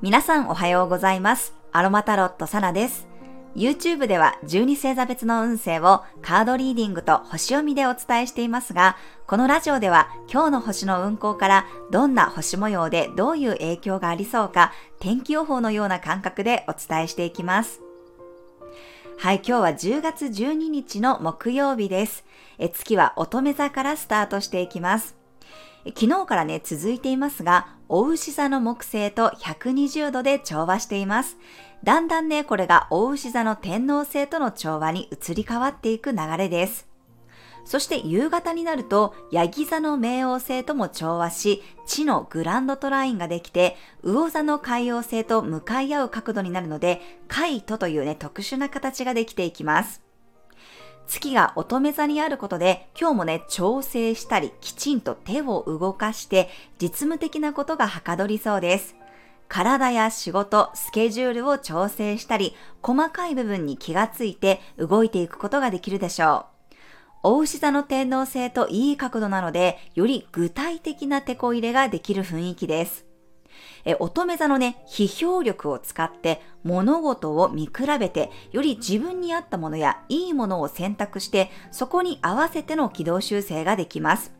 [0.00, 1.56] 皆さんおはようございます。
[1.72, 3.08] アロマタロットサナです。
[3.56, 17.80] YouTube では12星座別の運勢をカードリーディングと星読みでお伝えしていますが、このラジオでは今日の星の運行からどんな星模様でどういう影響がありそうか、天気予報のような感覚でお伝えしていきます。
[19.18, 22.24] はい、今日は10月12日の木曜日です。
[22.58, 25.21] え月は乙女座からスタートしていきます。
[25.86, 31.36] 昨日からね、続いていますが、お牛座の木星と120度で調和しています。
[31.82, 36.92] だんだんね、これがお牛座の天皇星との調和に移り変わっていく流れです。
[37.64, 50.02] そして夕方になると、ヤギ座の冥王星とも調和し、地のグランドトラインができて、魚座の海王星と向かい合う角度になるので、カイトというね、特殊な形ができていきます。
[51.06, 56.48] 月が乙女座にあることで、今日もね、調整したり、きちんと手を動かして、
[56.80, 58.96] 実務的なことがはかどりそうです。
[59.48, 66.52] 体や仕事、スケジュールを調整したり、細かい部分に気がついて動いていくことができるでしょう。
[67.24, 73.11] お牛座の天皇星といい角度なので、より具体的な手こ入れができる雰囲気です。
[73.84, 84.32] え乙女座のね、批評力を使って物事を見比べて、より自分に合ったものやいいものを選択して、そこに合わせての軌道修正ができます。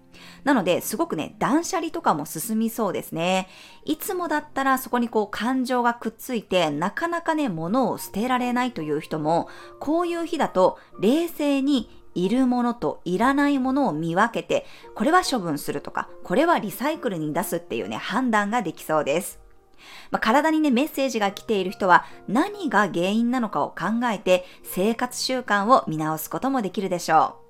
[0.44, 3.48] なので、すごくね、断捨離とかも進みそうですね。
[3.84, 9.48] いつもだったらそこにこう感情がくっついて、なかなかね、物を捨てられないという人も、
[9.80, 19.41] こういう日だと冷静にいるものといらないものを見分けて、これは処分するとか、これはリサイクルに出すっていうね、判断ができそうです。
[20.10, 27.42] まあ、体にね、メッセージが来ている人は何が原因なのかを考えて生活習慣を見直すこともできるでしょう。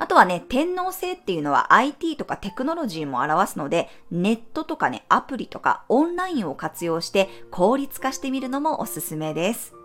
[0.00, 9.77] あとはね、天皇制っていうのは IT とかテクノロジーも表すので、ネットとかね、アプリとかオンラインを活用して効率化してみるのもおすすめです。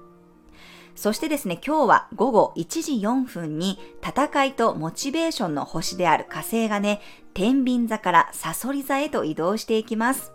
[0.95, 7.01] そしてですね、今日は午後1時4分に戦いとモチベーションの星である火星がね、
[7.33, 10.31] 天秤座からサソリ座へと移動していきます。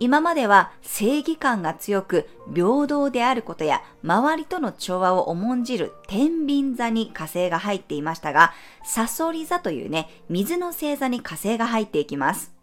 [0.00, 8.52] 今までは正義感が強く平等であることや周りとの調和を重んじる天秤座に火星が入っていましたが、
[8.84, 12.57] サソリ座というね、水の星座に火星が入っていきます。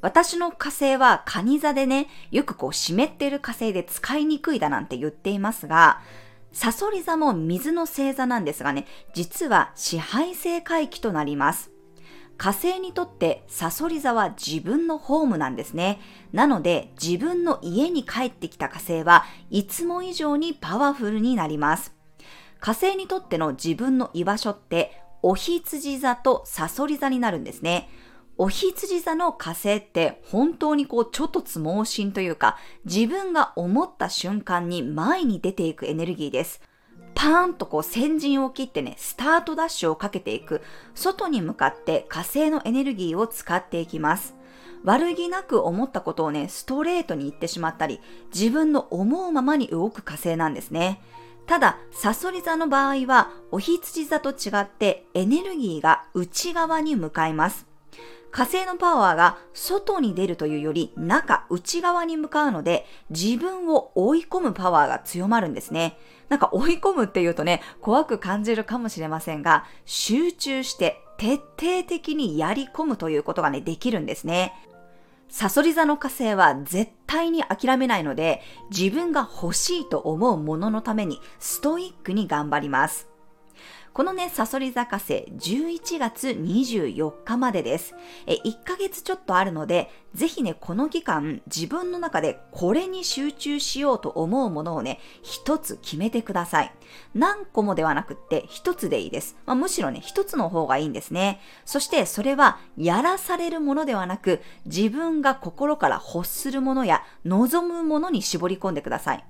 [0.00, 6.00] 私の火星は蟹座でね、よくこう湿っている火星で使いにくいだなんて言っていますが、
[6.52, 11.70] サソリ座も水の星座なんですがね、実は支配性回帰となります。
[12.38, 16.00] 火星にとってサソリ座は自分のホームなんですね。
[16.32, 21.94] なので自分の家に帰ってきた火星はいつも以上にパワフルになります。
[22.60, 27.88] 火星にとっての自分の居場所ってお羊座とサソリ座になるんですね。
[28.38, 36.60] お羊座の火星って本当にこうちょっとつ盲信というか自分が思った瞬間に前に出ていくエネルギーです。
[37.14, 40.60] パーンとこう先陣を切ってね、スタートダッシュをかけていく、
[40.94, 44.34] 外に向かって火星のエネルギーを使っていきます。
[44.84, 48.00] 悪気なく思ったことをね、ストレートに言ってしまったり、
[48.34, 51.00] 自分の思うままに動く火星なんですね。
[51.46, 57.66] ただ、サソリ座の場合は、お羊座と違ってエネルギーが内側に向かいます。
[58.36, 65.96] 火星のパワーが外に出るというより中、内側に向かうので自分を追い込むパワーが強まるんですね。
[66.28, 74.52] なんか追い込むっていうとね、怖く感じるかもしれませんが、集中して徹底的にやり込むということがね、できるんですね。
[75.30, 83.08] サソリ座の火星は絶対に諦めないので、自分が欲しいと思うもののためにストイックに頑張ります。
[83.96, 87.94] このね、サソリ座火星11月24日までです。
[88.26, 96.74] え、1ヶ月ちょっとあるので、ぜひね、この期間、自分の中でこれに集中しようと思うものをね、一つ決めてください。
[97.14, 99.38] 何個もではなくって、一つでいいです。
[99.46, 101.40] まあ、むしろね、一つの方がいいんですね。
[101.64, 109.24] そして、それは、やらされるものではなく、自分が心から欲するものや、望むものに絞り込んでください。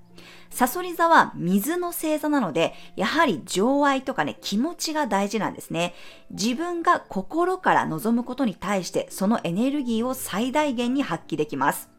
[0.51, 5.95] サソリ座は水の星座なので、やはり情愛とかね、気持ちが大事なんですね。
[6.31, 11.91] 自分が心から望むことに対して、そのエネルギーを最大限に発揮できます。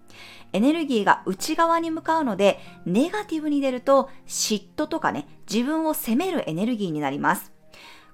[0.53, 7.56] エネルギーが内側に向かうので、ネガティブに出ると嫉妬とかね、自分を責めるエネルギーになります。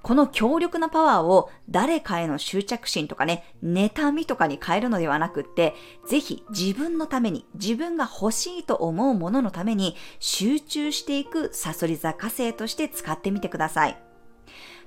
[0.04, 5.74] この強力なパワーを誰かへの執着心とかね、妬みとかに変えるのではなくって、
[6.08, 13.98] ぜひ自分のために、自分が欲しいと思うもののために集中していくサソリ座火星として使ってみてください。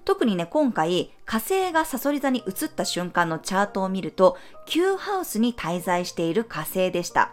[0.05, 4.37] 特にね、今回、火星がサソリ座に移った瞬間のチャートを見ると、
[4.67, 7.33] Q ハウスに滞在している火星でした。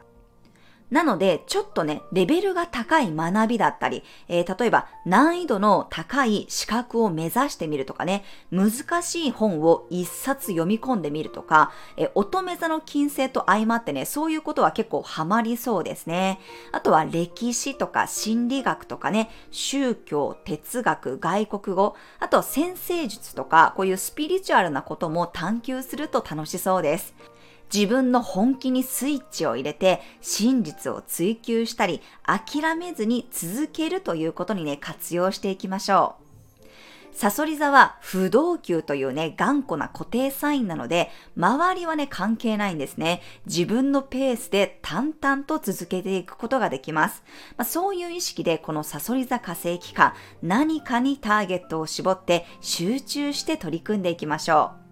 [0.94, 16.40] なので、ちょっとね、レベルが高い学びだったり、えー、例えば難易度の高い資格を目指してみるとかね、難しい本を一冊読み込んでみるとか、えー、乙女座の金星と相まってね、そういうことは結構ハマりそうですね。
[16.72, 27.16] あとは歴史とか心理学とかね、宗教、哲学、外国語、あとは先生術とか、こういうスピリチュアルなことも探求すると楽しそうです。
[27.74, 36.24] 自分の本気にスイッチを入れて真実を追求したり諦めずに続けるということにね活用していきましょう。
[37.16, 43.22] サソリ座は不動級というね、頑固な固定サインなので、周りはね、関係ないんですね。
[43.46, 47.24] 自分のペースで淡々と続けていくことができます。
[47.56, 54.83] まあ、そういう意識で、このサソリ座火星期間、何かにターゲットを絞って集中して取り組んでいきましょう。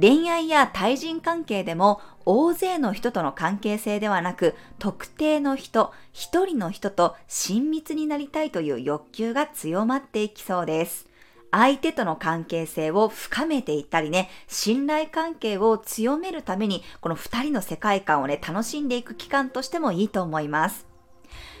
[0.00, 11.06] 恋愛や対人関係でも大勢の人との関係性ではなく特定の人、一人の人と親密になりたいという欲求が強まっていきそうです。
[11.50, 20.91] 相手との関係性を深めていったりね、信頼関係を強めるために、この二人の世界観をね、楽しんでいく期間としてもいいと思います。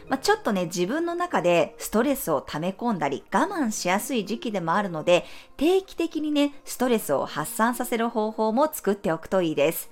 [0.08, 5.24] まあ、ちょっとね、自分の中でストレスを溜め込んだり我慢しやすい時期でもあるので、
[5.56, 9.90] 定期的にね、ストレスを発散させる方法も作っておくといいです。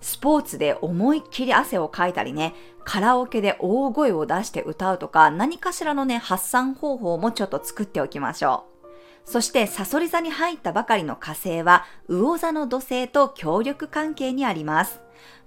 [0.00, 2.54] スポーツで思いっきり汗をかいたりね、
[2.84, 8.76] カラオケで大声を出して歌うとか、何かしらのね、発散方法もちょっと作っておきましょう。
[9.28, 15.00] そして、サソリ座に入ったばかりの火星は、魚座の土星と協力関係にあります。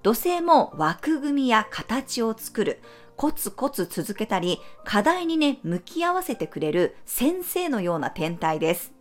[0.04, 2.82] 土星も枠組みや形を作る、
[3.19, 8.94] コツコツ続けたり、課題にね、向き合わせてくれる先生のような天体です。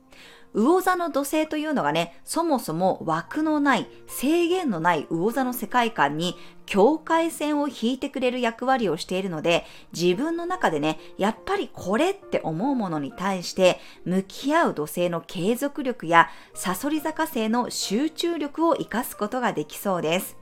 [0.55, 6.35] 魚座の土星というのがね、そもそも枠のない、制限のない魚座の世界観に
[6.67, 9.65] 境界線を引いてくれる役割をしているので、
[9.97, 20.37] 自分の中でね、やっぱりこれって思うものに対して向き合う土星の継続力やサソリ坂星の集中力を活かすことができそうです。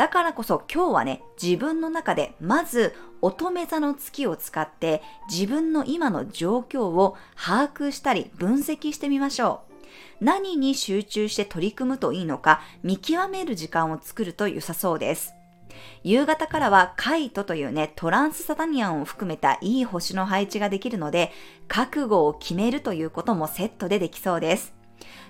[0.00, 10.24] だからこそ今日はね、自分の中でまず乙女座の月を使って自分の今の状況を把握したり分析してみましょう。
[10.24, 15.34] 何に集中して取り組むといいのか見極める時間を作ると良さそうです。
[16.02, 21.30] 夕方からはカイトというね、トランスサタニアンを含めたいい星の配置ができるので、
[21.68, 24.79] 覚悟を決めるということもセットでできそうです。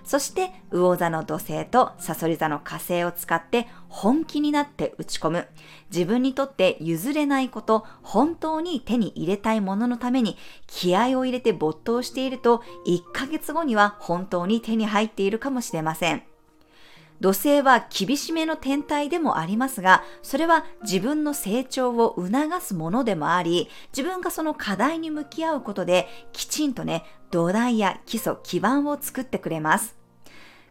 [0.05, 5.47] そして魚座の土星とサソリ座の火星を使って本気になって打ち込む。
[5.93, 10.37] 自分にとって譲れないこと、本当に手に入れたいもののために
[10.67, 16.23] 気合を入れて没頭していると1ヶ月後には本当に手に入っているかもしれません。
[17.21, 29.97] 土星は厳しめの天体でもありますが、それは自分の成長を促すものでもあり、自分がその課題に向き合うことで、きちんとね、土台や基礎、基盤を作ってくれます。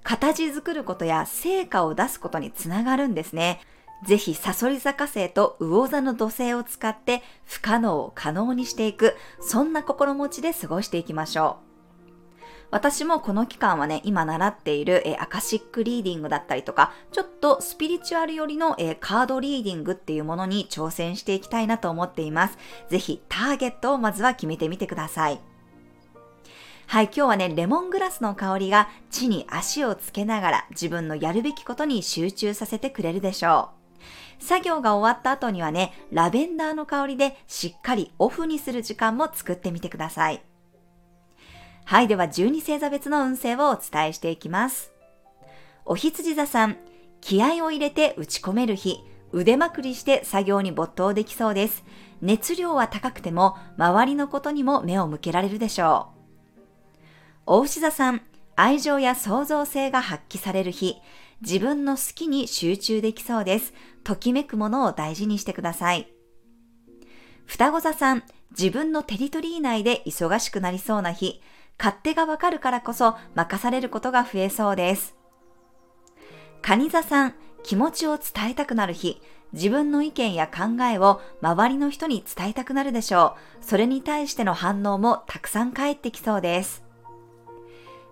[0.03, 3.61] 形作ることや成果を出すことにつながるんですね。
[4.05, 11.69] ぜひ、サソリ坂星と魚座の土星を使って不可能を可能にしていく、そんな心持ちで過ごしていきましょう。
[12.71, 22.57] 私もこの期間はね、今習っている、えアカシックリーディングだったりとか、ちょっとスピリチュアル寄りの、えカードリーディングっていうものに挑戦していきたいなと思っています。
[22.89, 25.48] ぜひターゲットをまずは決めてみてください。
[26.89, 33.69] はい、今日はね、レモングラスの香りが地に足をつけながら自分のやるべきことに集中させてくれるでしょ
[34.39, 34.43] う。
[34.43, 40.41] 作業が終わった後にはね、ラベンダーの香りでしっかりオフにする時間も作ってみてください。
[41.85, 44.91] はい、では12星座別の運勢をお伝えしていきます。
[45.85, 46.77] お羊座さん、
[47.21, 51.83] 気合を入れて打ち込める日、腕まくりして作業に没頭できそうです。
[52.23, 56.18] 熱量は高くても、周りのことにも目を向けられるでしょう。
[57.51, 58.21] お牛座さん、
[58.55, 60.97] 愛情や創造性が発揮される日、
[61.41, 63.73] 自分の好きに集中できそうです。
[64.03, 66.13] ときめくものを大事にしてください。
[67.47, 71.41] 双子座さん、自分のテリトリー内で忙しくなりそうな日、
[71.79, 75.15] 勝手がわかるからこそ任されることが増えそうです。
[76.61, 83.65] 蟹座さん、気持ちを伝えたくなる日、自分の意見や考えを周りの人に伝えたくなるでしょう。
[83.65, 86.87] それに対しての反応もたくさん返ってきそうです。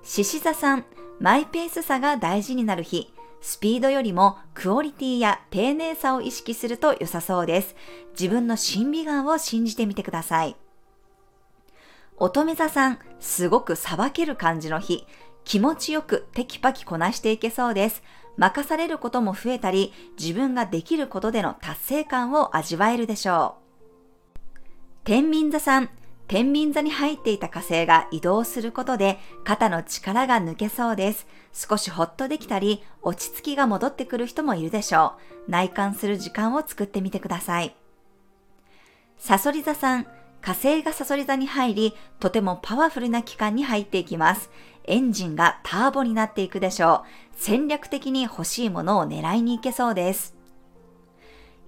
[0.07, 0.85] 獅子座さん、
[1.19, 7.75] マイペースさが大事になる日、スピードよりもクオリティや丁寧さを意識すると良さそうです。
[8.17, 10.55] 自分の審美眼を信じてみてください。
[12.15, 15.05] 乙女座さん、すごく裁ける感じの日。
[15.43, 18.01] 気持ちよくテキパキこなしていけそうです。
[18.37, 24.59] 任されることも増えたり、自分ができることでの達成感を味わえるでしょう。
[25.03, 25.89] 天秤座さん、
[26.27, 31.25] 天秤座に入っていた火星が移動することで肩の力が抜けそうです。
[31.53, 35.13] 少しほっとできたり、落ち着きが戻ってくる人もいるでしょ
[35.47, 35.51] う。
[35.51, 37.75] 内観する時間を作ってみてください。
[39.17, 40.05] サソリ座さん、
[40.41, 44.49] 火星がサソリ座に入り、とてもパワフルな期間に入っていきます。
[44.83, 47.07] エンジンがターボになっていくでしょう。
[47.37, 50.35] 戦略的に欲しいものを狙いに行けそうです。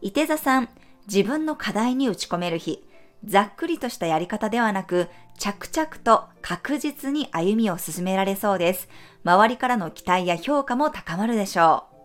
[0.02, 0.70] 伊手座さん、
[1.08, 2.84] 自分の課題に打ち込める日。
[3.26, 5.08] ざっくりとしたやり方ではなく、
[5.38, 8.90] 着々と確実に歩みを進められそうです。
[9.24, 11.96] 周りからの期待や評価も高まるでしょう。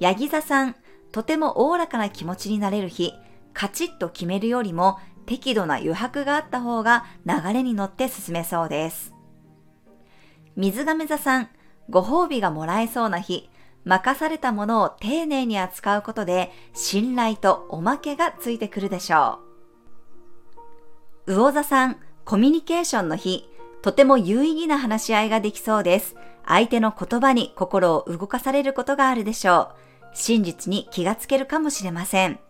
[0.00, 0.76] ヤギ座さん、
[1.10, 3.12] とてもおおらかな気持ちになれる日。
[3.52, 9.12] カチッと決めるよりも適度な余白があった方が流れに乗って進めそうです。
[10.54, 11.48] 水亀座さん、
[11.90, 13.50] ご褒美がもらえそうな日、
[13.84, 19.47] 任されたものを丁寧に扱うことで信頼とおまけがついてくるでしょう。
[21.28, 23.48] 魚座さん、コミュニケーションの日、
[23.82, 26.16] とても有意義な話し合いができそうです。
[26.46, 30.14] 相手の言葉に心を動かされることがあるでしょう。
[30.14, 32.40] 真実に気がつけるかもしれません。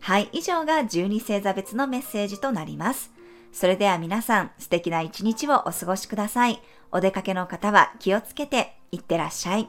[0.00, 3.10] はい、以上が12星座別のメッセージとなります。
[3.52, 6.60] それでは皆さん素敵な一日をお過ごしください。
[6.92, 9.68] お出かけの方は気をつけていってらっしゃい。